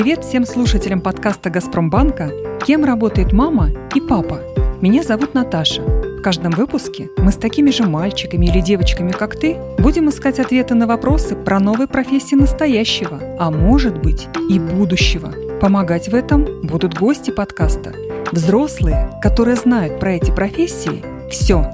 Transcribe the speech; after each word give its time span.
Привет 0.00 0.24
всем 0.24 0.46
слушателям 0.46 1.00
подкаста 1.00 1.50
«Газпромбанка», 1.50 2.30
кем 2.64 2.84
работает 2.84 3.32
мама 3.32 3.70
и 3.96 4.00
папа. 4.00 4.40
Меня 4.80 5.02
зовут 5.02 5.34
Наташа. 5.34 5.82
В 5.82 6.22
каждом 6.22 6.52
выпуске 6.52 7.08
мы 7.18 7.32
с 7.32 7.36
такими 7.36 7.70
же 7.70 7.82
мальчиками 7.82 8.46
или 8.46 8.60
девочками, 8.60 9.10
как 9.10 9.34
ты, 9.34 9.56
будем 9.76 10.08
искать 10.08 10.38
ответы 10.38 10.76
на 10.76 10.86
вопросы 10.86 11.34
про 11.34 11.58
новые 11.58 11.88
профессии 11.88 12.36
настоящего, 12.36 13.20
а 13.40 13.50
может 13.50 14.00
быть 14.00 14.28
и 14.48 14.60
будущего. 14.60 15.34
Помогать 15.60 16.08
в 16.08 16.14
этом 16.14 16.46
будут 16.62 16.96
гости 16.96 17.32
подкаста. 17.32 17.92
Взрослые, 18.30 19.10
которые 19.20 19.56
знают 19.56 19.98
про 19.98 20.12
эти 20.12 20.30
профессии 20.30 21.02
все. 21.28 21.68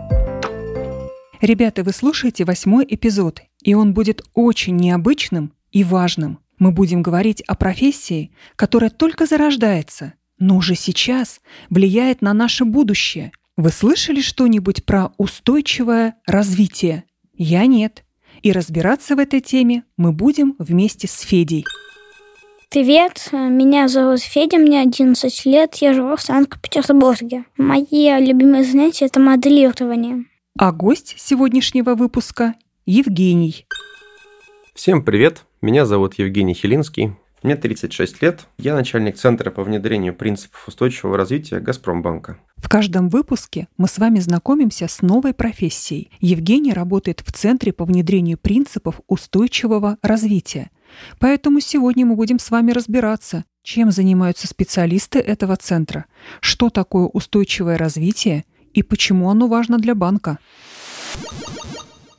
Ребята, 1.42 1.82
вы 1.82 1.92
слушаете 1.92 2.46
восьмой 2.46 2.86
эпизод, 2.88 3.42
и 3.62 3.74
он 3.74 3.92
будет 3.92 4.22
очень 4.32 4.76
необычным 4.76 5.52
и 5.72 5.84
важным. 5.84 6.38
Мы 6.64 6.70
будем 6.70 7.02
говорить 7.02 7.42
о 7.42 7.56
профессии, 7.56 8.32
которая 8.56 8.88
только 8.88 9.26
зарождается, 9.26 10.14
но 10.38 10.56
уже 10.56 10.76
сейчас 10.76 11.42
влияет 11.68 12.22
на 12.22 12.32
наше 12.32 12.64
будущее. 12.64 13.32
Вы 13.58 13.68
слышали 13.68 14.22
что-нибудь 14.22 14.86
про 14.86 15.12
устойчивое 15.18 16.14
развитие? 16.26 17.04
Я 17.34 17.66
нет. 17.66 18.02
И 18.40 18.50
разбираться 18.50 19.14
в 19.14 19.18
этой 19.18 19.42
теме 19.42 19.84
мы 19.98 20.12
будем 20.12 20.56
вместе 20.58 21.06
с 21.06 21.20
Федей. 21.20 21.66
Привет, 22.70 23.28
меня 23.32 23.86
зовут 23.88 24.20
Федя, 24.20 24.56
мне 24.56 24.80
11 24.80 25.44
лет, 25.44 25.74
я 25.82 25.92
живу 25.92 26.16
в 26.16 26.22
Санкт-Петербурге. 26.22 27.44
Мои 27.58 28.08
любимые 28.24 28.64
занятия– 28.64 29.04
это 29.12 29.20
моделирование. 29.20 30.24
А 30.58 30.72
гость 30.72 31.16
сегодняшнего 31.18 31.94
выпуска– 31.94 32.54
Евгений. 32.86 33.66
Всем 34.74 35.04
привет, 35.04 35.44
меня 35.64 35.86
зовут 35.86 36.18
Евгений 36.18 36.52
Хилинский, 36.52 37.14
мне 37.42 37.56
36 37.56 38.20
лет, 38.20 38.46
я 38.58 38.74
начальник 38.74 39.16
Центра 39.16 39.50
по 39.50 39.64
внедрению 39.64 40.14
принципов 40.14 40.68
устойчивого 40.68 41.16
развития 41.16 41.58
«Газпромбанка». 41.58 42.36
В 42.56 42.68
каждом 42.68 43.08
выпуске 43.08 43.68
мы 43.78 43.88
с 43.88 43.96
вами 43.96 44.18
знакомимся 44.18 44.88
с 44.88 45.00
новой 45.00 45.32
профессией. 45.32 46.10
Евгений 46.20 46.74
работает 46.74 47.22
в 47.26 47.32
Центре 47.32 47.72
по 47.72 47.86
внедрению 47.86 48.36
принципов 48.36 49.00
устойчивого 49.06 49.96
развития. 50.02 50.70
Поэтому 51.18 51.60
сегодня 51.60 52.04
мы 52.04 52.14
будем 52.14 52.38
с 52.38 52.50
вами 52.50 52.72
разбираться, 52.72 53.44
чем 53.62 53.90
занимаются 53.90 54.46
специалисты 54.46 55.18
этого 55.18 55.56
центра, 55.56 56.04
что 56.40 56.68
такое 56.68 57.06
устойчивое 57.06 57.78
развитие 57.78 58.44
и 58.74 58.82
почему 58.82 59.30
оно 59.30 59.48
важно 59.48 59.78
для 59.78 59.94
банка. 59.94 60.38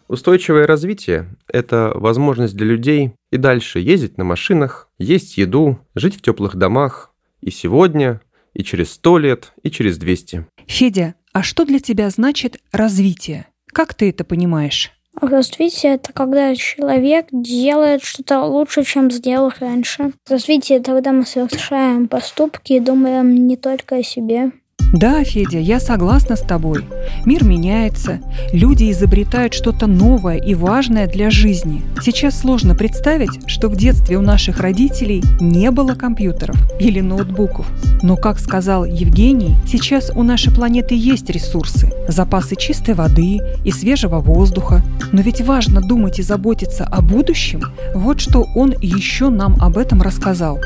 Устойчивое 0.08 0.68
развитие– 0.68 1.36
это 1.48 1.92
возможность 1.96 2.56
для 2.56 2.68
людей 2.68 3.14
и 3.36 3.38
дальше 3.38 3.80
ездить 3.80 4.18
на 4.18 4.24
машинах, 4.24 4.90
есть 4.98 5.38
еду, 5.38 5.80
жить 5.94 6.16
в 6.16 6.22
теплых 6.22 6.56
домах 6.56 7.14
и 7.42 7.52
сегодня, 7.52 8.22
и 8.54 8.64
через 8.64 8.94
сто 8.94 9.18
лет, 9.18 9.54
и 9.62 9.70
через 9.70 9.98
200. 9.98 10.48
Федя, 10.66 11.16
а 11.34 11.44
что 11.44 11.66
для 11.66 11.80
тебя 11.80 12.10
значит 12.10 12.58
развитие? 12.72 13.48
Как 13.68 13.94
ты 13.94 14.10
это 14.10 14.24
понимаешь? 14.24 14.92
Развитие– 15.22 15.94
это 15.96 16.12
когда 16.12 16.56
человек 16.56 17.28
делает 17.32 18.04
что-то 18.04 18.44
лучше, 18.44 18.84
чем 18.84 19.12
сделал 19.12 19.52
раньше. 19.60 20.12
Развитие– 20.28 20.78
это 20.80 20.92
когда 20.92 21.14
мы 21.14 21.26
совершаем 21.26 22.08
поступки 22.08 22.74
и 22.74 22.80
думаем 22.80 23.48
не 23.48 23.56
только 23.56 23.98
о 23.98 24.04
себе. 24.04 24.52
Да, 24.96 25.26
Федя, 25.26 25.60
я 25.60 25.82
согласна 25.82 26.38
с 26.38 26.40
тобой. 26.40 26.86
Мир 27.26 27.44
меняется, 27.44 28.22
люди 28.54 28.90
изобретают 28.92 29.54
что-то 29.54 29.88
новое 29.88 30.38
и 30.38 30.56
важное 30.56 31.06
для 31.06 31.30
жизни. 31.30 31.82
Сейчас 32.02 32.40
сложно 32.40 32.76
представить, 32.76 33.42
что 33.46 33.68
в 33.68 33.76
детстве 33.76 34.18
у 34.18 34.22
наших 34.22 34.62
родителей 34.62 35.22
не 35.42 35.70
было 35.72 35.96
компьютеров 35.96 36.56
или 36.80 37.02
ноутбуков. 37.02 37.68
Но, 38.04 38.16
как 38.16 38.40
сказал 38.40 38.86
Евгений, 38.86 39.58
сейчас 39.68 40.12
у 40.16 40.24
нашей 40.24 40.54
планеты 40.54 40.96
есть 40.96 41.30
ресурсы, 41.30 41.92
запасы 42.08 42.56
чистой 42.56 42.94
воды 42.94 43.42
и 43.66 43.72
свежего 43.72 44.22
воздуха. 44.22 44.82
Но 45.12 45.20
ведь 45.22 45.42
важно 45.42 45.82
думать 45.82 46.20
и 46.20 46.24
заботиться 46.24 46.86
о 46.86 47.02
будущем. 47.02 47.64
Вот 47.94 48.22
что 48.22 48.48
он 48.56 48.74
еще 48.82 49.28
нам 49.28 49.58
об 49.60 49.78
этом 49.78 50.02
рассказал 50.02 50.58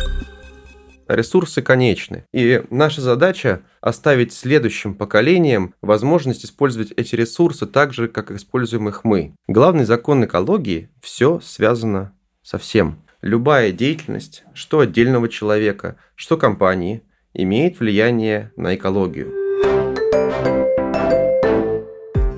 ресурсы 1.09 1.61
конечны. 1.61 2.23
И 2.31 2.63
наша 2.69 3.01
задача 3.01 3.61
оставить 3.81 4.31
следующим 4.31 4.93
поколениям 4.93 5.73
возможность 5.81 6.45
использовать 6.45 6.93
эти 6.95 7.15
ресурсы 7.15 7.65
так 7.65 7.93
же, 7.93 8.07
как 8.07 8.31
используем 8.31 8.87
их 8.87 9.03
мы. 9.03 9.33
Главный 9.47 9.85
закон 9.85 10.23
экологии– 10.23 10.89
все 11.01 11.39
связано 11.41 12.13
со 12.43 12.57
всем. 12.57 13.03
Любая 13.21 13.71
деятельность, 13.71 14.43
что 14.53 14.79
отдельного 14.79 15.27
человека, 15.27 15.97
что 16.15 16.37
компании, 16.37 17.03
имеет 17.33 17.79
влияние 17.79 18.51
на 18.55 18.75
экологию. 18.75 20.58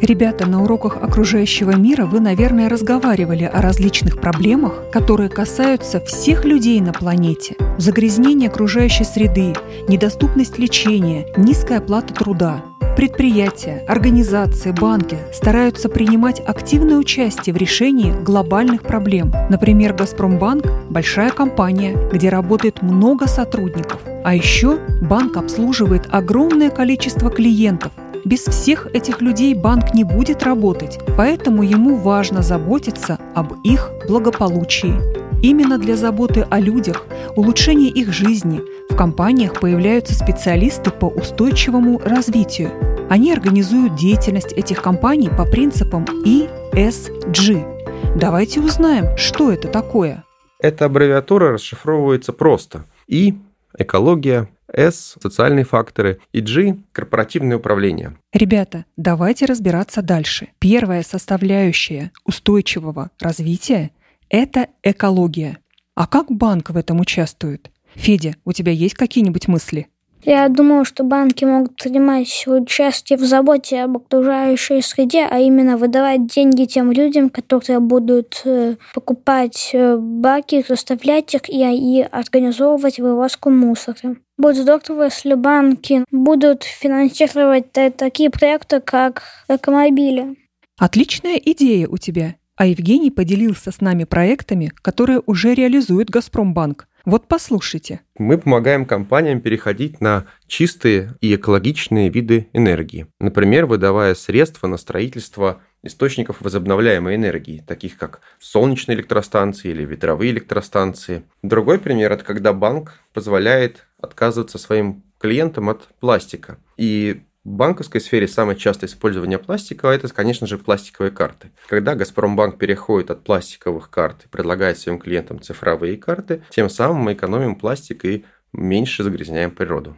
Ребята, 0.02 0.48
на 0.48 0.64
уроках 0.64 0.98
окружающего 0.98 1.76
мира 1.76 2.08
вы, 2.08 2.20
наверное, 2.20 2.70
разговаривали 2.70 3.44
о 3.44 3.62
различных 3.62 4.20
проблемах, 4.20 4.90
которые 4.92 5.30
касаются 5.30 6.00
всех 6.00 6.44
людей 6.44 6.82
на 6.82 6.92
планете. 6.92 7.56
Загрязнение 7.78 8.50
окружающей 8.50 9.04
среды, 9.04 9.54
недоступность 9.88 10.58
лечения, 10.58 11.28
низкая 11.38 11.78
оплата 11.78 12.16
труда. 12.16 12.64
Предприятия, 12.98 13.86
организации, 13.88 14.72
банки 14.72 15.18
стараются 15.32 15.88
принимать 15.88 16.42
активное 16.46 16.98
участие 16.98 17.54
в 17.54 17.58
решении 17.58 18.12
глобальных 18.12 18.82
проблем. 18.82 19.32
Например, 19.50 19.94
«Газпромбанк»– 19.94 20.66
большая 20.90 21.30
компания, 21.30 21.96
где 22.12 22.30
работает 22.30 22.82
много 22.82 23.28
сотрудников. 23.28 24.02
А 24.24 24.36
еще 24.36 24.80
банк 25.02 25.38
обслуживает 25.38 26.08
огромное 26.12 26.70
количество 26.70 27.30
клиентов, 27.32 27.92
без 28.26 28.42
всех 28.42 28.88
этих 28.94 29.22
людей 29.22 29.54
банк 29.54 29.94
не 29.94 30.04
будет 30.04 30.44
работать, 30.44 31.00
поэтому 31.18 31.64
ему 31.64 31.96
важно 31.96 32.42
заботиться 32.42 33.18
об 33.36 33.54
их 33.64 33.90
благополучии. 34.08 34.94
Именно 35.42 35.80
для 35.80 35.96
заботы 35.96 36.46
о 36.50 36.60
людях, 36.60 37.06
улучшения 37.36 37.90
их 37.90 38.14
жизни 38.14 38.62
в 38.90 38.96
компаниях 38.96 39.60
появляются 39.60 40.14
специалисты 40.14 40.92
по 40.92 41.06
устойчивому 41.06 42.00
развитию. 42.00 42.70
Они 43.10 43.34
организуют 43.34 43.96
деятельность 43.96 44.54
этих 44.54 44.82
компаний 44.82 45.30
по 45.30 45.46
принципам 45.46 46.06
ESG. 46.26 48.16
Давайте 48.16 48.62
узнаем, 48.62 49.18
что 49.18 49.52
это 49.52 49.68
такое. 49.68 50.24
Эта 50.60 50.86
аббревиатура 50.86 51.54
расшифровывается 51.54 52.34
просто. 52.34 52.86
И– 53.08 53.36
экология, 53.78 54.48
S– 54.74 55.16
социальные 55.22 55.66
факторы 55.66 56.20
и 56.32 56.42
G– 56.42 56.78
корпоративное 56.92 57.58
управление. 57.58 58.18
Ребята, 58.34 58.86
давайте 58.98 59.46
разбираться 59.46 60.02
дальше. 60.02 60.50
Первая 60.60 61.04
составляющая 61.04 62.12
устойчивого 62.26 63.12
развития– 63.20 63.92
это 64.30 64.68
экология. 64.84 65.58
А 65.96 66.08
как 66.08 66.32
банк 66.32 66.70
в 66.70 66.78
этом 66.78 67.00
участвует? 67.00 67.70
Федя, 67.96 68.36
у 68.46 68.54
тебя 68.54 68.72
есть 68.72 68.96
какие-нибудь 68.96 69.48
мысли? 69.48 69.88
Я 70.24 70.48
думаю, 70.50 70.86
что 70.86 71.04
банки 71.04 71.46
могут 71.46 71.76
принимать 71.76 72.44
участие 72.46 73.18
в 73.18 73.24
заботе 73.24 73.82
об 73.82 73.98
окружающей 73.98 74.82
среде, 74.82 75.28
а 75.30 75.40
именно 75.40 75.78
выдавать 75.78 76.28
деньги 76.28 76.66
тем 76.66 76.92
людям, 76.92 77.30
которые 77.30 77.80
будут 77.80 78.42
э, 78.46 78.76
покупать 78.94 79.72
э, 79.74 79.98
баки, 79.98 80.64
расставлять 80.68 81.34
их 81.34 81.50
и, 81.50 82.00
и 82.00 82.02
организовывать 82.02 83.00
вывозку 83.00 83.50
мусора. 83.50 84.18
Будет 84.38 84.58
здорово, 84.58 85.06
если 85.06 85.34
банки 85.34 86.06
будут 86.12 86.64
финансировать 86.64 87.72
такие 87.72 88.30
проекты, 88.30 88.80
как 88.80 89.24
экомобили. 89.48 90.36
Отличная 90.78 91.36
идея 91.38 91.88
у 91.88 91.98
тебя. 91.98 92.36
А 92.56 92.66
Евгений 92.68 93.10
поделился 93.10 93.72
с 93.72 93.82
нами 93.82 94.04
проектами, 94.04 94.72
которые 94.82 95.22
уже 95.26 95.54
реализует 95.56 96.10
Газпромбанк. 96.10 96.88
Вот 97.06 97.28
послушайте. 97.28 98.02
Мы 98.18 98.38
помогаем 98.38 98.86
компаниям 98.86 99.42
переходить 99.42 100.02
на 100.02 100.28
чистые 100.48 101.16
и 101.22 101.36
экологичные 101.36 102.10
виды 102.10 102.48
энергии. 102.54 103.08
Например, 103.20 103.66
выдавая 103.66 104.14
средства 104.14 104.68
на 104.68 104.78
строительство 104.78 105.62
источников 105.84 106.42
возобновляемой 106.42 107.16
энергии, 107.16 107.64
таких 107.68 107.98
как 107.98 108.22
солнечные 108.40 108.96
электростанции 108.96 109.72
или 109.72 109.84
ветровые 109.84 110.32
электростанции. 110.32 111.24
Другой 111.42 111.80
пример– 111.80 112.12
это 112.14 112.24
когда 112.24 112.54
банк 112.54 113.00
позволяет 113.14 113.88
отказываться 114.00 114.58
своим 114.58 115.04
клиентам 115.20 115.70
от 115.70 115.88
пластика. 116.00 116.58
И 116.78 117.22
в 117.44 117.50
банковской 117.50 118.00
сфере 118.00 118.28
самое 118.28 118.58
частое 118.58 118.88
использование 118.88 119.40
пластика– 119.40 119.88
это, 119.90 120.08
конечно 120.10 120.46
же, 120.46 120.60
пластиковые 120.60 121.12
карты. 121.12 121.52
Когда 121.68 121.96
Газпромбанк 121.96 122.60
переходит 122.60 123.10
от 123.10 123.24
пластиковых 123.24 123.90
карт 123.90 124.26
и 124.26 124.28
предлагает 124.28 124.78
своим 124.78 125.00
клиентам 125.00 125.42
цифровые 125.42 125.98
карты, 125.98 126.44
тем 126.52 126.70
самым 126.70 126.98
мы 126.98 127.14
экономим 127.14 127.56
пластик 127.56 128.06
и 128.06 128.26
меньше 128.54 129.04
загрязняем 129.04 129.50
природу. 129.50 129.98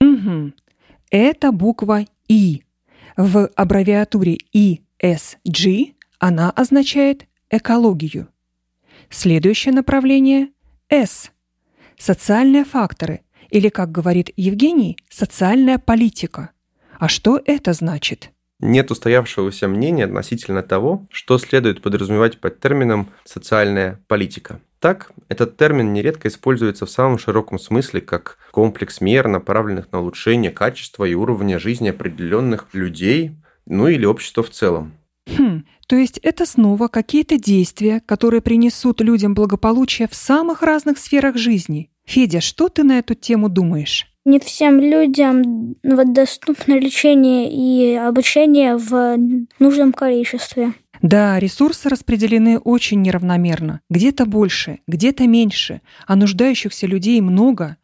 Угу. 0.00 0.52
Это 1.10 1.50
буква 1.50 2.04
И. 2.28 2.62
В 3.16 3.48
аббревиатуре 3.56 4.38
ESG 4.54 5.94
она 6.20 6.50
означает 6.50 7.26
экологию. 7.50 8.28
Следующее 9.10 9.74
направление– 9.74 10.50
S– 10.88 11.32
социальные 11.98 12.64
факторы, 12.64 13.22
или, 13.50 13.70
как 13.70 13.90
говорит 13.90 14.30
Евгений, 14.36 14.96
социальная 15.08 15.78
политика. 15.78 16.50
А 16.98 17.08
что 17.08 17.40
это 17.44 17.72
значит? 17.72 18.30
Нет 18.58 18.90
устоявшегося 18.90 19.68
мнения 19.68 20.04
относительно 20.04 20.62
того, 20.62 21.06
что 21.10 21.36
следует 21.38 21.82
подразумевать 21.82 22.40
под 22.40 22.58
термином 22.58 23.10
«социальная 23.24 24.00
политика». 24.08 24.60
Так, 24.80 25.12
этот 25.28 25.56
термин 25.56 25.92
нередко 25.92 26.28
используется 26.28 26.86
в 26.86 26.90
самом 26.90 27.18
широком 27.18 27.58
смысле 27.58 28.00
как 28.00 28.38
комплекс 28.50 29.00
мер, 29.00 29.28
направленных 29.28 29.90
на 29.92 30.00
улучшение 30.00 30.50
качества 30.50 31.04
и 31.04 31.14
уровня 31.14 31.58
жизни 31.58 31.88
определенных 31.88 32.68
людей, 32.72 33.32
ну 33.66 33.88
или 33.88 34.06
общества 34.06 34.42
в 34.42 34.50
целом. 34.50 34.94
Хм, 35.26 35.64
то 35.86 35.96
есть 35.96 36.18
это 36.18 36.46
снова 36.46 36.88
какие-то 36.88 37.38
действия, 37.38 38.00
которые 38.06 38.40
принесут 38.40 39.00
людям 39.00 39.34
благополучие 39.34 40.08
в 40.08 40.14
самых 40.14 40.62
разных 40.62 40.98
сферах 40.98 41.36
жизни. 41.36 41.90
Федя, 42.04 42.40
что 42.40 42.68
ты 42.68 42.84
на 42.84 42.98
эту 42.98 43.14
тему 43.14 43.48
думаешь? 43.48 44.06
Не 44.26 44.40
всем 44.40 44.80
людям 44.80 45.76
доступно 45.84 46.80
лечение 46.80 47.48
и 47.48 47.94
обучение 47.94 48.76
в 48.76 49.16
нужном 49.60 49.92
количестве. 49.92 50.72
Да, 51.00 51.38
ресурсы 51.38 51.88
распределены 51.88 52.58
очень 52.58 53.02
неравномерно. 53.02 53.82
Где-то 53.88 54.26
больше, 54.26 54.80
где-то 54.88 55.28
меньше, 55.28 55.80
а 56.08 56.16
нуждающихся 56.16 56.88
людей 56.88 57.20
много. 57.20 57.76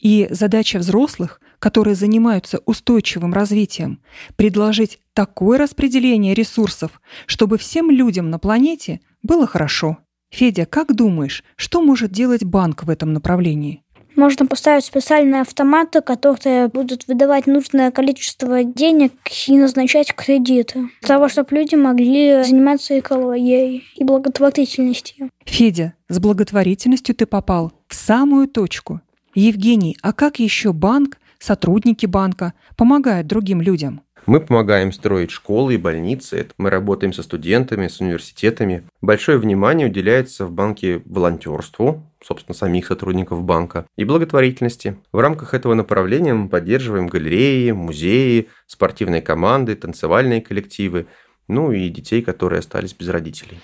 И 0.00 0.26
задача 0.30 0.78
взрослых, 0.78 1.38
которые 1.58 1.94
занимаются 1.96 2.62
устойчивым 2.64 3.34
развитием, 3.34 4.00
предложить 4.36 5.00
такое 5.12 5.58
распределение 5.58 6.32
ресурсов, 6.32 7.02
чтобы 7.26 7.58
всем 7.58 7.90
людям 7.90 8.30
на 8.30 8.38
планете 8.38 9.02
было 9.22 9.46
хорошо. 9.46 9.98
Федя, 10.30 10.64
как 10.64 10.96
думаешь, 10.96 11.44
что 11.56 11.82
может 11.82 12.10
делать 12.10 12.42
банк 12.42 12.84
в 12.84 12.88
этом 12.88 13.12
направлении? 13.12 13.82
Можно 14.16 14.46
поставить 14.46 14.84
специальные 14.84 15.42
автоматы, 15.42 16.00
которые 16.00 16.68
будут 16.68 17.06
выдавать 17.08 17.46
нужное 17.46 17.90
количество 17.90 18.64
денег 18.64 19.12
и 19.46 19.56
назначать 19.56 20.14
кредиты, 20.14 20.90
для 21.00 21.08
того, 21.08 21.28
чтобы 21.28 21.56
люди 21.56 21.74
могли 21.74 22.42
заниматься 22.42 22.98
экологией 22.98 23.84
и 23.96 24.04
благотворительностью. 24.04 25.30
Федя, 25.44 25.94
с 26.08 26.18
благотворительностью 26.18 27.14
ты 27.14 27.26
попал 27.26 27.72
в 27.88 27.94
самую 27.94 28.48
точку. 28.48 29.00
Евгений, 29.34 29.96
а 30.02 30.12
как 30.12 30.38
еще 30.38 30.72
банк, 30.72 31.18
сотрудники 31.38 32.06
банка 32.06 32.52
помогают 32.76 33.26
другим 33.26 33.60
людям? 33.60 34.02
Мы 34.26 34.40
помогаем 34.40 34.92
строить 34.92 35.30
школы 35.30 35.74
и 35.74 35.78
больницы, 35.78 36.48
мы 36.58 36.70
работаем 36.70 37.12
со 37.12 37.22
студентами, 37.22 37.88
с 37.88 38.00
университетами. 38.00 38.84
Большое 39.00 39.38
внимание 39.38 39.88
уделяется 39.88 40.46
в 40.46 40.52
банке 40.52 41.02
волонтерству, 41.06 42.04
собственно, 42.22 42.54
самих 42.54 42.86
сотрудников 42.86 43.42
банка, 43.42 43.86
и 43.96 44.04
благотворительности. 44.04 44.96
В 45.12 45.18
рамках 45.18 45.54
этого 45.54 45.74
направления 45.74 46.34
мы 46.34 46.48
поддерживаем 46.48 47.06
галереи, 47.06 47.70
музеи, 47.70 48.48
спортивные 48.66 49.22
команды, 49.22 49.74
танцевальные 49.74 50.42
коллективы, 50.42 51.06
ну 51.48 51.72
и 51.72 51.88
детей, 51.88 52.22
которые 52.22 52.60
остались 52.60 52.94
без 52.94 53.08
родителей. 53.08 53.58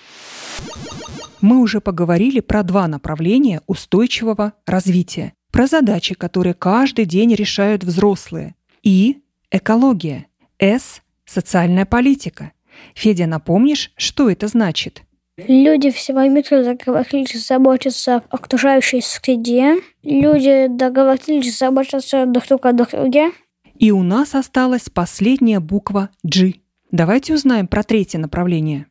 Мы 1.39 1.59
уже 1.59 1.81
поговорили 1.81 2.39
про 2.39 2.63
два 2.63 2.87
направления 2.87 3.61
устойчивого 3.67 4.53
развития, 4.65 5.33
про 5.51 5.67
задачи, 5.67 6.15
которые 6.15 6.55
каждый 6.55 7.05
день 7.05 7.35
решают 7.35 7.83
взрослые, 7.83 8.55
и 8.81 9.21
экология– 9.51 10.25
с– 10.59 11.01
социальная 11.25 11.85
политика. 11.85 12.51
Федя, 12.95 13.27
напомнишь, 13.27 13.91
что 13.95 14.29
это 14.29 14.47
значит? 14.47 15.03
Люди 15.37 15.91
всего 15.91 16.21
мира 16.23 16.63
договорились 16.63 17.45
заботиться 17.45 18.17
о 18.17 18.23
окружающей 18.29 19.01
среде. 19.01 19.75
Люди 20.01 20.67
договорились 20.67 21.59
заботиться 21.59 22.25
друг 22.25 22.47
друг 22.47 22.65
о 22.65 22.73
друге. 22.73 23.31
И 23.75 23.91
у 23.91 24.01
нас 24.01 24.33
осталась 24.33 24.89
последняя 24.89 25.59
буква 25.59 26.09
G. 26.23 26.55
Давайте 26.91 27.35
узнаем 27.35 27.67
про 27.67 27.83
третье 27.83 28.17
направление. 28.17 28.87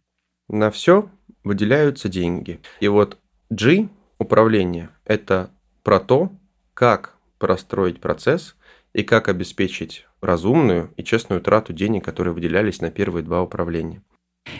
На 0.49 0.71
все 0.71 1.11
выделяются 1.43 2.09
деньги. 2.09 2.61
И 2.79 2.87
вот 2.87 3.19
G, 3.51 3.89
управление, 4.19 4.91
это 5.05 5.51
про 5.83 5.99
то, 5.99 6.31
как 6.75 7.17
простроить 7.39 8.01
процесс 8.01 8.55
и 8.93 9.03
как 9.03 9.29
обеспечить 9.29 10.07
разумную 10.27 10.93
и 10.97 11.03
честную 11.03 11.41
трату 11.41 11.73
денег, 11.73 12.05
которые 12.05 12.35
выделялись 12.35 12.81
на 12.81 12.91
первые 12.91 13.23
два 13.23 13.43
управления. 13.43 14.03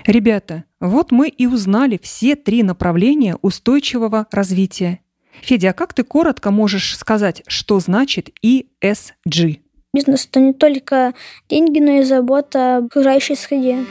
Ребята, 0.07 0.65
вот 0.81 1.13
мы 1.13 1.29
и 1.29 1.47
узнали 1.47 1.99
все 2.03 2.37
три 2.37 2.63
направления 2.63 3.37
устойчивого 3.43 4.27
развития. 4.31 5.01
Федя, 5.43 5.71
а 5.71 5.73
как 5.73 5.93
ты 5.93 6.03
коротко 6.03 6.51
можешь 6.51 6.97
сказать, 6.97 7.43
что 7.47 7.79
значит 7.81 8.31
ESG? 8.43 9.61
Бизнес– 9.93 10.27
это 10.31 10.41
не 10.41 10.53
только 10.53 11.15
деньги, 11.49 11.79
но 11.79 12.01
и 12.01 12.03
забота 12.03 12.79
об 12.79 12.87
окружающей 12.87 13.35
среде. 13.35 13.85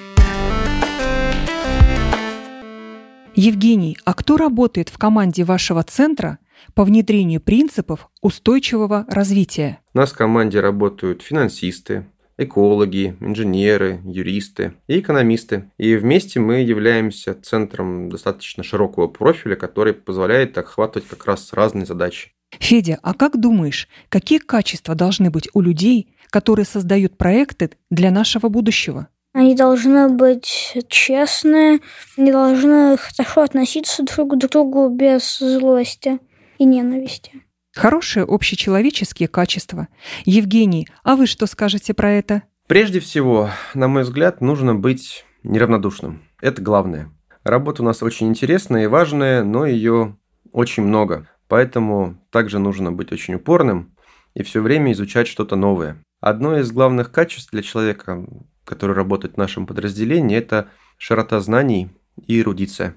Евгений, 3.35 3.97
а 4.05 4.13
кто 4.13 4.37
работает 4.37 4.89
в 4.89 4.97
команде 4.97 5.43
вашего 5.43 5.83
центра 5.83 6.39
по 6.73 6.83
внедрению 6.83 7.41
принципов 7.41 8.09
устойчивого 8.21 9.05
развития? 9.07 9.79
У 9.93 9.97
нас 9.97 10.11
в 10.11 10.17
команде 10.17 10.59
работают 10.59 11.21
финансисты, 11.21 12.05
экологи, 12.37 13.15
инженеры, 13.19 14.01
юристы 14.05 14.73
и 14.87 14.99
экономисты. 14.99 15.71
И 15.77 15.95
вместе 15.95 16.39
мы 16.39 16.61
являемся 16.61 17.33
центром 17.33 18.09
достаточно 18.09 18.63
широкого 18.63 19.07
профиля, 19.07 19.55
который 19.55 19.93
позволяет 19.93 20.57
охватывать 20.57 21.07
как 21.07 21.25
раз 21.25 21.53
разные 21.53 21.85
задачи. 21.85 22.31
Федя, 22.59 22.99
а 23.01 23.13
как 23.13 23.39
думаешь, 23.39 23.87
какие 24.09 24.39
качества 24.39 24.95
должны 24.95 25.29
быть 25.29 25.49
у 25.53 25.61
людей, 25.61 26.15
которые 26.29 26.65
создают 26.65 27.17
проекты 27.17 27.71
для 27.89 28.11
нашего 28.11 28.49
будущего? 28.49 29.07
Они 29.33 29.53
должны 29.53 30.07
быть 30.07 30.77
честные, 30.87 31.79
они 32.17 32.31
должны 32.31 32.95
хорошо 32.97 33.41
относиться 33.41 34.03
друг 34.03 34.33
к 34.33 34.37
другу 34.37 34.87
без 34.87 35.39
злости 35.39 36.19
и 36.57 36.65
ненависти. 36.65 37.43
Хорошие 37.73 38.23
общечеловеческие 38.23 39.27
качества. 39.27 39.89
Евгений, 40.23 40.87
а 41.03 41.15
вы 41.15 41.27
что 41.27 41.45
скажете 41.45 41.93
про 41.93 42.11
это? 42.11 42.43
Прежде 42.67 42.99
всего, 42.99 43.49
на 43.73 43.87
мой 43.87 44.03
взгляд, 44.03 44.41
нужно 44.41 44.73
быть 44.73 45.25
неравнодушным. 45.43 46.23
Это 46.41 46.61
главное. 46.61 47.11
Работа 47.43 47.83
у 47.83 47.85
нас 47.85 48.01
очень 48.01 48.27
интересная 48.27 48.85
и 48.85 48.87
важная, 48.87 49.43
но 49.43 49.65
ее 49.65 50.17
очень 50.51 50.83
много. 50.83 51.27
Поэтому 51.47 52.17
также 52.31 52.59
нужно 52.59 52.91
быть 52.91 53.11
очень 53.11 53.35
упорным 53.35 53.93
и 54.33 54.41
все 54.41 54.61
время 54.61 54.93
изучать 54.93 55.27
что-то 55.27 55.55
новое. 55.55 56.01
Одно 56.21 56.57
из 56.57 56.71
главных 56.71 57.11
качеств 57.11 57.51
для 57.51 57.61
человека, 57.61 58.25
который 58.63 58.95
работает 58.95 59.35
в 59.35 59.37
нашем 59.37 59.67
подразделении, 59.67 60.37
это 60.37 60.69
широта 60.97 61.39
знаний 61.39 61.89
и 62.25 62.39
эрудиция. 62.39 62.95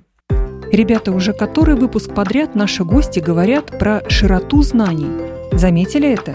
Ребята, 0.73 1.13
уже 1.13 1.33
который 1.33 1.77
выпуск 1.77 2.15
подряд 2.15 2.55
наши 2.55 2.85
гости 2.85 3.21
говорят 3.21 3.79
про 3.79 4.03
широту 4.11 4.61
знаний. 4.61 5.09
Заметили 5.51 6.11
это? 6.13 6.33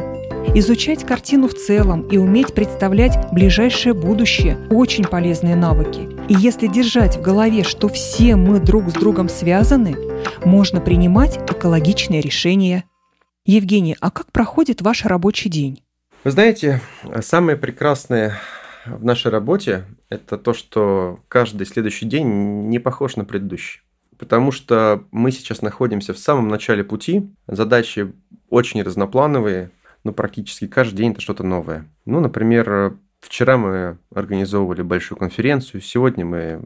Изучать 0.55 1.05
картину 1.05 1.47
в 1.47 1.53
целом 1.53 2.07
и 2.07 2.17
уметь 2.17 2.55
представлять 2.55 3.15
ближайшее 3.31 3.93
будущее– 3.93 4.57
очень 4.71 5.03
полезные 5.03 5.55
навыки. 5.55 6.09
И 6.29 6.33
если 6.33 6.65
держать 6.65 7.17
в 7.17 7.21
голове, 7.21 7.63
что 7.63 7.87
все 7.89 8.35
мы 8.35 8.59
друг 8.59 8.89
с 8.89 8.93
другом 8.93 9.29
связаны, 9.29 9.95
можно 10.43 10.81
принимать 10.81 11.37
экологичные 11.51 12.19
решения. 12.19 12.85
Евгений, 13.45 13.95
а 14.01 14.09
как 14.09 14.31
проходит 14.31 14.81
ваш 14.81 15.05
рабочий 15.05 15.49
день? 15.49 15.83
Вы 16.23 16.31
знаете, 16.31 16.81
самое 17.21 17.55
прекрасное 17.55 18.39
в 18.87 19.05
нашей 19.05 19.29
работе– 19.29 19.85
это 20.09 20.39
то, 20.39 20.55
что 20.55 21.19
каждый 21.27 21.67
следующий 21.67 22.07
день 22.07 22.67
не 22.67 22.79
похож 22.79 23.15
на 23.15 23.25
предыдущий 23.25 23.82
потому 24.23 24.53
что 24.53 25.03
мы 25.11 25.31
сейчас 25.31 25.61
находимся 25.61 26.13
в 26.13 26.17
самом 26.17 26.47
начале 26.47 26.85
пути, 26.85 27.29
задачи 27.45 28.13
очень 28.49 28.81
разноплановые, 28.81 29.69
но 30.05 30.13
практически 30.13 30.65
каждый 30.65 30.95
день 30.95 31.11
это 31.11 31.19
что-то 31.19 31.43
новое. 31.43 31.89
Ну, 32.05 32.21
например, 32.21 32.95
Вчера 33.23 33.55
мы 33.57 33.97
организовывали 34.13 34.81
большую 34.81 35.17
конференцию, 35.17 35.79
сегодня 35.79 36.25
мы 36.25 36.59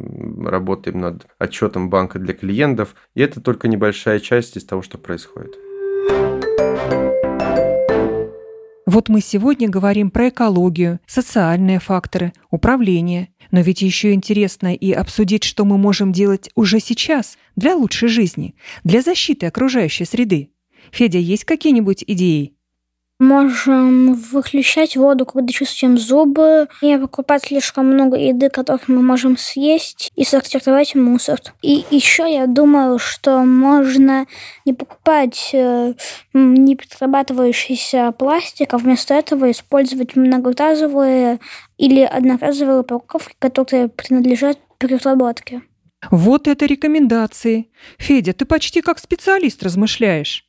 работаем 0.43 0.99
над 0.99 1.27
отчетом 1.37 1.91
банка 1.91 2.17
для 2.17 2.33
клиентов, 2.33 2.95
и 3.13 3.21
это 3.21 3.41
только 3.41 3.67
небольшая 3.67 4.19
часть 4.19 4.57
из 4.57 4.65
того, 4.65 4.81
что 4.81 4.97
происходит. 4.97 5.55
Вот 8.87 9.07
мы 9.07 9.21
сегодня 9.21 9.69
говорим 9.69 10.09
про 10.09 10.29
экологию, 10.29 10.99
социальные 11.05 11.79
факторы, 11.79 12.33
управление. 12.49 13.29
Но 13.51 13.61
ведь 13.61 13.81
еще 13.81 14.13
интересно 14.13 14.73
и 14.73 14.91
обсудить, 14.91 15.43
что 15.43 15.65
мы 15.65 15.77
можем 15.77 16.11
делать 16.11 16.49
уже 16.55 16.79
сейчас 16.79 17.37
для 17.55 17.75
лучшей 17.75 18.09
жизни, 18.09 18.55
для 18.83 19.01
защиты 19.01 19.45
окружающей 19.45 20.05
среды. 20.05 20.51
Федя, 20.91 21.19
есть 21.19 21.45
какие-нибудь 21.45 22.03
идеи? 22.07 22.56
Можем 23.19 24.13
выключать 24.13 24.95
воду, 24.95 25.25
когда 25.25 25.51
чувствуем 25.51 25.97
зубы, 25.97 26.67
не 26.83 26.99
покупать 26.99 27.45
слишком 27.45 27.87
много 27.87 28.15
еды, 28.15 28.49
которых 28.49 28.87
мы 28.87 29.01
можем 29.01 29.37
съесть, 29.37 30.11
и 30.15 30.23
сортировать 30.23 30.93
мусор. 30.93 31.39
И 31.63 31.83
еще 31.89 32.31
я 32.31 32.45
думаю, 32.45 32.99
что 32.99 33.39
можно 33.39 34.27
не 34.65 34.73
покупать 34.73 35.49
э, 35.53 35.93
не 36.33 36.75
пластик, 38.11 38.73
а 38.75 38.77
вместо 38.77 39.15
этого 39.15 39.49
использовать 39.49 40.15
многоразовые 40.15 41.39
или 41.77 42.01
одноразовые 42.01 42.81
упаковки, 42.81 43.35
которые 43.39 43.87
принадлежат 43.87 44.59
переработке. 44.77 45.63
Вот 46.11 46.47
это 46.47 46.65
рекомендации. 46.65 47.69
Федя, 47.97 48.33
ты 48.33 48.45
почти 48.45 48.81
как 48.81 48.99
специалист 48.99 49.63
размышляешь. 49.63 50.46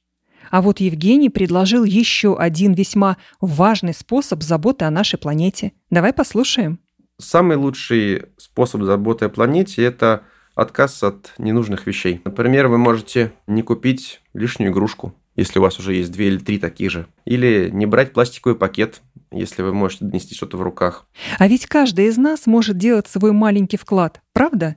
А 0.51 0.63
вот 0.63 0.81
Евгений 0.81 1.31
предложил 1.31 1.85
еще 1.85 2.37
один 2.37 2.73
весьма 2.73 3.17
важный 3.41 3.95
способ 3.95 4.43
заботы 4.43 4.85
о 4.85 4.91
нашей 4.91 5.19
планете. 5.19 5.73
Давай 5.91 6.13
послушаем. 6.13 6.79
Самый 7.21 7.57
лучший 7.57 8.27
способ 8.37 8.83
заботы 8.83 9.25
о 9.25 9.29
планете– 9.29 9.83
это 9.85 10.23
отказ 10.55 11.03
от 11.03 11.35
ненужных 11.39 11.87
вещей. 11.87 12.21
Например, 12.25 12.69
вы 12.69 12.79
можете 12.79 13.33
не 13.47 13.63
купить 13.63 14.21
лишнюю 14.35 14.73
игрушку, 14.73 15.15
если 15.37 15.59
у 15.59 15.63
вас 15.63 15.79
уже 15.79 15.95
есть 15.95 16.13
две 16.13 16.29
или 16.29 16.39
три 16.39 16.59
таких 16.59 16.91
же. 16.91 17.07
Или 17.25 17.71
не 17.73 17.87
брать 17.87 18.13
пластиковый 18.13 18.57
пакет, 18.57 19.03
если 19.31 19.63
вы 19.63 19.73
можете 19.73 20.05
донести 20.05 20.35
что-то 20.35 20.57
в 20.57 20.63
руках. 20.63 21.07
А 21.39 21.49
ведь 21.49 21.67
каждый 21.67 22.07
из 22.07 22.17
нас 22.17 22.47
может 22.47 22.79
делать 22.79 23.09
свой 23.09 23.33
маленький 23.33 23.77
вклад, 23.77 24.21
правда? 24.33 24.77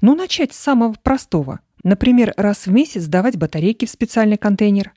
Ну, 0.00 0.14
начать 0.14 0.52
с 0.52 0.58
самого 0.58 0.94
простого. 1.02 1.60
Например, 1.82 2.34
раз 2.36 2.66
в 2.66 2.72
месяц 2.72 3.02
сдавать 3.02 3.36
батарейки 3.36 3.86
в 3.86 3.90
специальный 3.90 4.36
контейнер 4.36 4.92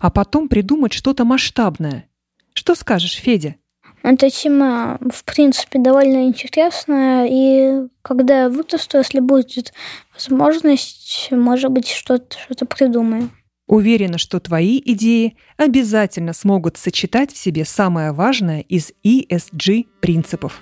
а 0.00 0.10
потом 0.10 0.48
придумать 0.48 0.92
что-то 0.92 1.24
масштабное. 1.24 2.08
Что 2.54 2.74
скажешь, 2.74 3.14
Федя? 3.14 3.56
Эта 4.02 4.30
тема, 4.30 4.98
в 5.10 5.24
принципе, 5.24 5.78
довольно 5.78 6.26
интересная, 6.26 7.28
и 7.30 7.88
когда 8.02 8.42
я 8.42 8.48
вырасту, 8.48 8.98
если 8.98 9.20
будет 9.20 9.72
возможность, 10.12 11.28
может 11.30 11.70
быть, 11.70 11.88
что-то 11.88 12.36
что 12.50 12.66
придумаю. 12.66 13.30
Уверена, 13.68 14.18
что 14.18 14.40
твои 14.40 14.82
идеи 14.84 15.36
обязательно 15.56 16.32
смогут 16.32 16.76
сочетать 16.76 17.32
в 17.32 17.38
себе 17.38 17.64
самое 17.64 18.12
важное 18.12 18.60
из 18.60 18.92
ESG 19.04 19.86
принципов. 20.00 20.60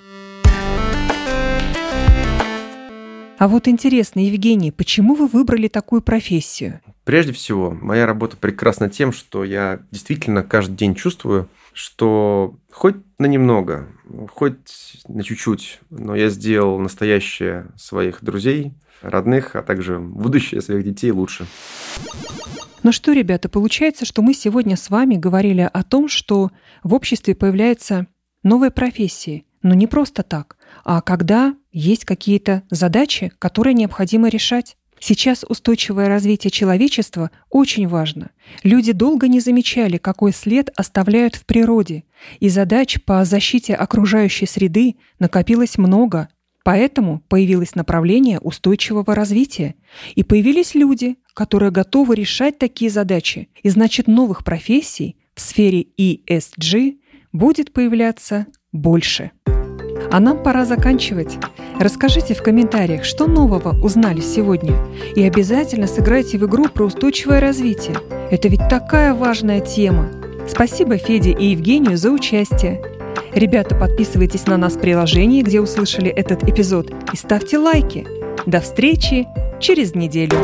А 3.41 3.47
вот 3.47 3.67
интересно, 3.67 4.19
Евгений, 4.19 4.69
почему 4.69 5.15
вы 5.15 5.25
выбрали 5.25 5.67
такую 5.67 6.03
профессию? 6.03 6.79
Прежде 7.05 7.33
всего, 7.33 7.71
моя 7.71 8.05
работа 8.05 8.37
прекрасна 8.37 8.87
тем, 8.87 9.11
что 9.11 9.43
я 9.43 9.79
действительно 9.89 10.43
каждый 10.43 10.75
день 10.75 10.93
чувствую, 10.93 11.49
что 11.73 12.59
хоть 12.71 12.97
на 13.17 13.25
немного, 13.25 13.87
хоть 14.29 15.01
на 15.07 15.23
чуть-чуть, 15.23 15.79
но 15.89 16.15
я 16.15 16.29
сделал 16.29 16.77
настоящее 16.77 17.71
своих 17.75 18.23
друзей, 18.23 18.73
родных, 19.01 19.55
а 19.55 19.63
также 19.63 19.97
будущее 19.97 20.61
своих 20.61 20.83
детей 20.83 21.09
лучше. 21.09 21.47
Ну 22.83 22.91
что, 22.91 23.11
ребята, 23.11 23.49
получается, 23.49 24.05
что 24.05 24.21
мы 24.21 24.35
сегодня 24.35 24.77
с 24.77 24.91
вами 24.91 25.15
говорили 25.15 25.67
о 25.73 25.81
том, 25.81 26.09
что 26.09 26.51
в 26.83 26.93
обществе 26.93 27.33
появляются 27.33 28.05
новые 28.43 28.69
профессии, 28.69 29.45
но 29.63 29.73
не 29.73 29.87
просто 29.87 30.21
так, 30.21 30.57
а 30.83 31.01
когда 31.01 31.55
есть 31.71 32.05
какие-то 32.05 32.63
задачи, 32.69 33.31
которые 33.39 33.73
необходимо 33.73 34.29
решать. 34.29 34.77
Сейчас 34.99 35.43
устойчивое 35.47 36.07
развитие 36.07 36.51
человечества 36.51 37.31
очень 37.49 37.87
важно. 37.87 38.29
Люди 38.61 38.91
долго 38.91 39.27
не 39.27 39.39
замечали, 39.39 39.97
какой 39.97 40.31
след 40.31 40.69
оставляют 40.75 41.35
в 41.35 41.45
природе, 41.45 42.03
и 42.39 42.49
задач 42.49 43.01
по 43.03 43.25
защите 43.25 43.73
окружающей 43.73 44.45
среды 44.45 44.97
накопилось 45.17 45.79
много. 45.79 46.29
Поэтому 46.63 47.23
появилось 47.27 47.73
направление 47.73 48.39
устойчивого 48.39 49.15
развития, 49.15 49.73
и 50.13 50.23
появились 50.23 50.75
люди, 50.75 51.17
которые 51.33 51.71
готовы 51.71 52.13
решать 52.13 52.59
такие 52.59 52.91
задачи, 52.91 53.49
и 53.63 53.69
значит 53.69 54.07
новых 54.07 54.43
профессий 54.43 55.15
в 55.33 55.41
сфере 55.41 55.87
ESG 55.97 56.99
будет 57.33 57.73
появляться 57.73 58.45
больше. 58.71 59.31
А 60.11 60.19
нам 60.19 60.43
пора 60.43 60.65
заканчивать. 60.65 61.37
Расскажите 61.79 62.33
в 62.33 62.43
комментариях, 62.43 63.05
что 63.05 63.27
нового 63.27 63.75
узнали 63.81 64.19
сегодня. 64.19 64.75
И 65.15 65.23
обязательно 65.23 65.87
сыграйте 65.87 66.37
в 66.37 66.45
игру 66.45 66.65
про 66.65 66.85
устойчивое 66.85 67.39
развитие. 67.39 67.95
Это 68.29 68.47
ведь 68.49 68.67
такая 68.69 69.13
важная 69.13 69.61
тема. 69.61 70.09
Спасибо 70.47 70.97
Феде 70.97 71.31
и 71.31 71.47
Евгению 71.47 71.97
за 71.97 72.11
участие. 72.11 72.81
Ребята, 73.33 73.75
подписывайтесь 73.75 74.45
на 74.47 74.57
нас 74.57 74.73
в 74.73 74.79
приложении, 74.79 75.41
где 75.41 75.61
услышали 75.61 76.09
этот 76.09 76.43
эпизод, 76.43 76.91
и 77.13 77.15
ставьте 77.15 77.57
лайки. 77.57 78.05
До 78.45 78.59
встречи 78.59 79.27
через 79.59 79.95
неделю. 79.95 80.35